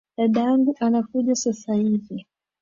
Dadangu 0.17 0.75
anakuja 0.79 1.35
sasa 1.35 1.73
hivi 1.73 2.25